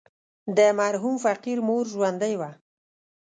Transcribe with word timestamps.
د 0.57 0.59
مرحوم 0.79 1.15
فقير 1.25 1.57
مور 1.67 1.85
ژوندۍ 1.93 2.33
وه. 2.39 2.49